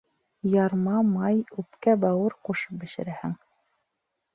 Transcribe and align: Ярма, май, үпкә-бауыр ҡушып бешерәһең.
Ярма, 0.53 0.95
май, 1.11 1.37
үпкә-бауыр 1.65 2.39
ҡушып 2.49 2.77
бешерәһең. 2.87 3.41